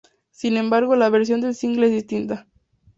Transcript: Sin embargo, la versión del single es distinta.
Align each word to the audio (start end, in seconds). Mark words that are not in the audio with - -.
Sin 0.31 0.57
embargo, 0.57 0.95
la 0.95 1.11
versión 1.11 1.41
del 1.41 1.53
single 1.53 1.85
es 1.85 1.91
distinta. 1.91 2.47